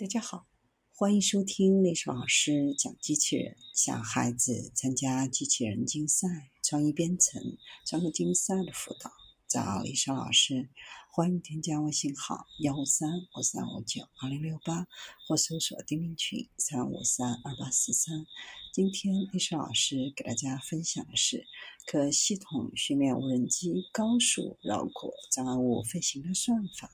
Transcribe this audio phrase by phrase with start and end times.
[0.00, 0.46] 大家好，
[0.94, 6.26] 欢迎收听历史老师讲机器人，小孩子参加机器人竞赛、
[6.62, 9.12] 创意编程、创客竞赛的辅导，
[9.46, 10.70] 找历史老师。
[11.12, 14.86] 欢迎添加微信号幺五三五三五九二零六八，
[15.28, 18.24] 或搜索钉钉群三五三二八四三。
[18.72, 21.46] 今天历史老师给大家分享的是
[21.86, 26.90] 可系统训练无人机高速绕过障碍物飞行的算法。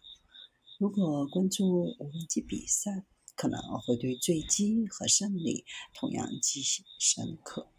[0.78, 6.64] 如果关注无人机比赛，可能会对坠机和胜利同样记忆
[6.98, 7.72] 深刻。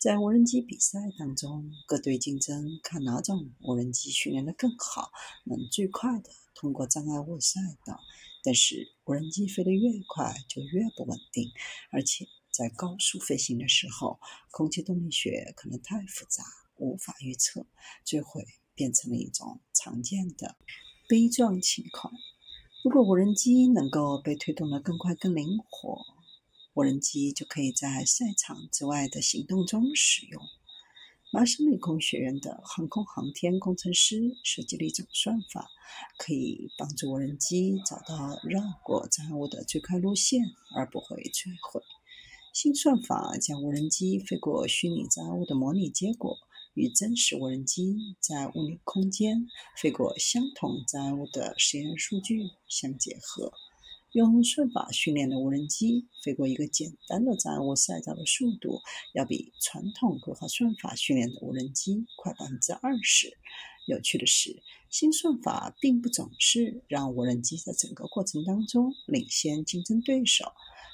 [0.00, 5.12] 在无人机比赛当中，各队竞争看哪种无人机训练得更好，
[5.44, 8.00] 能最快的通过障碍物赛道。
[8.42, 11.52] 但是，无人机飞得越快就越不稳定，
[11.92, 14.18] 而且在高速飞行的时候，
[14.50, 16.42] 空气动力学可能太复杂，
[16.78, 17.64] 无法预测，
[18.04, 18.40] 最后
[18.74, 20.56] 变成了一种常见的
[21.06, 22.12] 悲壮情况。
[22.82, 26.00] 如果无人机能够被推动得更快、更灵活，
[26.72, 30.42] 无人机就可以在赛场之外的行动中使用。
[31.30, 35.68] 麻省理工学院的航空航天工程师设计了一种算法，
[36.16, 40.40] 可以帮助无人机找到绕过障碍物的最快路线，
[40.74, 41.82] 而不会坠毁。
[42.54, 46.38] 新算法将无人机飞过虚拟障碍物的模拟结果。
[46.80, 53.52] 与真实无人机在物理空间飞过相同障碍物的实验数据相结合，
[54.12, 58.80] 用算法训练的无人机飞过一个简单的障碍物赛道的速度，
[59.12, 63.36] 要比传统规划算法训练的无人机快百分之二十。
[63.86, 70.52] 有趣的是，新算法并不总是让无人机在整个过程当中领先竞争对手。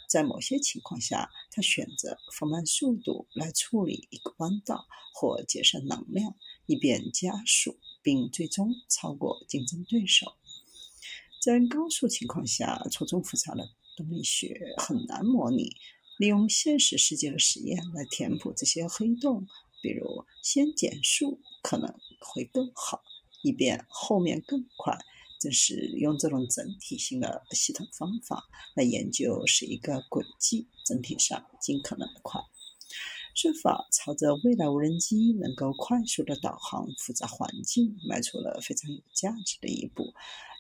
[0.09, 10.35] 在某些情况下，它选择放慢速度来处理一个弯道，或节省能量，以便加速并最终超过竞争对手。
[11.43, 15.77] 在高速情况下，错综复杂的动力学很难模拟。
[16.19, 19.47] 利用现实世界的实验来填补这些黑洞，
[19.87, 23.05] 比如先减速可能会更好，
[23.45, 24.99] 以便后面更快。
[25.39, 32.41] 正是用这种整体性的系统方法来研究是一个轨迹整体上尽可能的快。
[33.37, 40.15] 算法朝着未来无人机能够快速的导航复杂环境迈出了非常有价值的一步，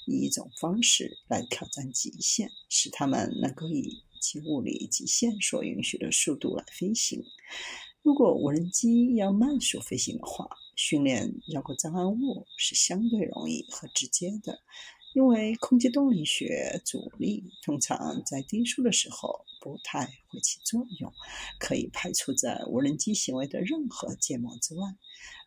[0.06, 7.24] 以一种方式来挑战极限，使它们能够以其物理极限所允许的速度来飞行。
[8.06, 14.60] 如果无人机要慢速飞行的话，训练绕过障碍物是相对容易和直接的，
[15.12, 21.12] 因为空气动力学阻力通常在低速的时候不太会起作用，
[21.58, 24.86] 可以排除在无人机行为的任何芥末之外；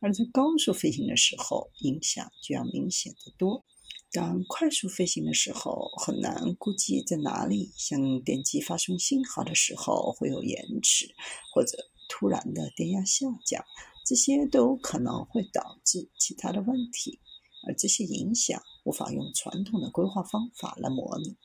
[0.02, 3.64] 而在高速飞行的时候，影响就要明显得多。
[4.12, 11.16] 当快速飞行的时候，很难估计在哪里向电机发送信号的时候会有延迟，
[11.54, 11.78] 或者
[12.10, 13.64] 突然的电压下降。
[14.06, 17.20] 这些都可能会导致其他的问题，
[17.68, 21.38] 而这些影响无法用传统的规划方法来模拟。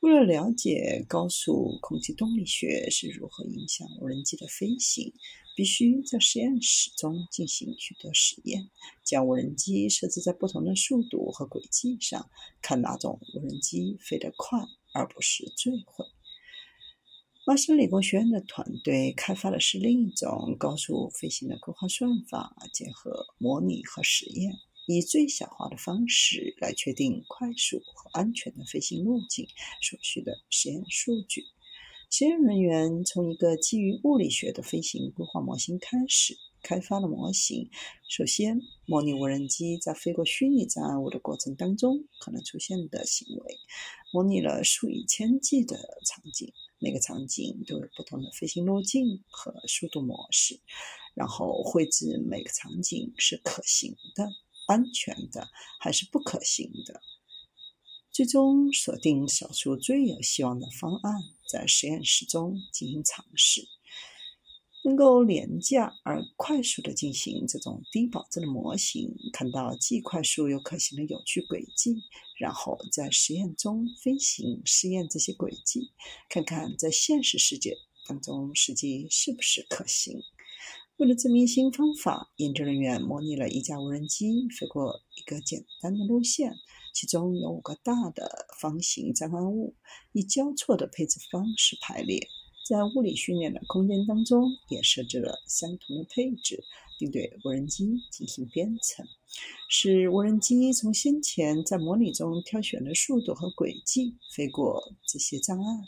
[0.00, 5.14] 为了了解高速空气动力学是如何影响无人机的飞行，
[5.54, 8.68] 必须在实验室中进行许多实验，
[9.04, 12.28] 将无人机设置在不同的速度和轨迹上，
[12.60, 14.58] 看哪种无人机飞得快，
[14.92, 16.04] 而不是坠毁。
[17.48, 24.52] 麻省理工学院的团队开发的是另一种高速飞行的规划算法，结合模拟和实验，
[24.88, 29.46] 以最小化的方式来确定快速和安全的飞行路径
[29.80, 31.44] 所需的实验数据。
[32.10, 37.70] 实验人员从一个基于物理学的飞行规划模型开始，开发了模型。
[38.08, 43.56] 首先，模拟无人机在飞过虚拟障碍物的过程当中可能出现的行为，
[44.12, 46.52] 模拟了数以千计的场景。
[46.78, 50.60] 每个场景都有不同的飞行路径和速度模式，
[51.14, 54.28] 然后绘制每个场景是可行的、
[54.66, 55.48] 安全的
[55.80, 57.00] 还是不可行的，
[58.10, 63.68] 最终锁定少数最有希望的方案，在实验室中进行尝试。
[64.86, 72.04] 能够廉价而快速地进行这种低保真的模型，看到既快速又可行的有趣轨迹，
[72.38, 75.90] 然后在实验中飞行试验这些轨迹，
[76.28, 80.22] 看看在现实世界当中实际是不是可行。
[80.98, 86.54] 为了证明新方法，研究人员模拟了一架无人机飞过一个简单的路线，
[86.94, 89.74] 其中有五个大的方形障碍物，
[90.12, 92.28] 以交错的配置方式排列。
[92.68, 96.64] 在物理训练的空间当中，也设置了相同的配置，
[96.98, 99.06] 并对无人机进行编程，
[99.68, 105.84] 使无人机从先前在模拟中挑选的速度和轨迹飞过这些障碍，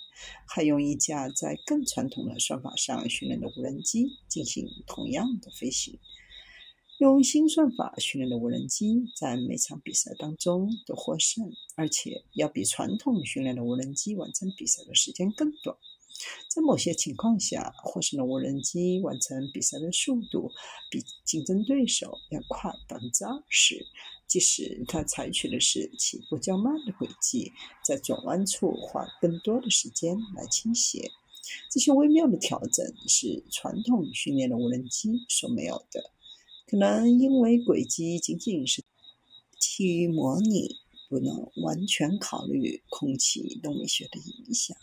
[0.46, 5.98] 还用一架在更传统的算法上训练的无人机进行同样的飞行。
[6.98, 15.76] 用新算法训练的无人机在每场比赛当中都获胜，而且要比传统训练的无人机完成比赛的时间更短。
[16.48, 20.50] 在某些情况下，获胜的无人机完成比赛的速度
[20.90, 23.86] 比竞争对手要快百分之二十，
[24.26, 27.52] 即使它采取的是起步较慢的轨迹，
[27.84, 31.10] 在转弯处花更多的时间来倾斜。
[31.70, 36.10] 这些微妙的调整是传统训练的无人机所没有的。
[36.66, 38.84] 可能因为轨迹仅仅是
[39.58, 40.76] 基于模拟，
[41.08, 44.76] 不能完全考虑空气动力学的影响。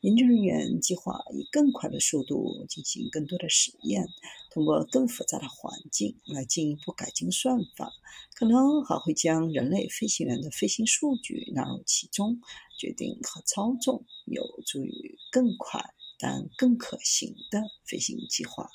[0.00, 4.06] 研究人员计划以更快的速度进行更多的实验，
[4.50, 7.92] 通过更复杂的环境来进一步改进算法。
[8.36, 12.40] 可能还会将人类飞行员的飞行数据纳入其中，
[12.78, 15.82] 决定和操纵，有助于更快
[16.20, 18.70] 但更可行的飞行计划。